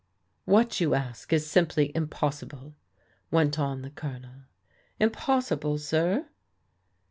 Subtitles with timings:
[0.45, 2.73] "What you ask is simply impossible,"
[3.29, 4.45] went on the G)lonel.
[4.99, 6.27] "Impossible, sir?"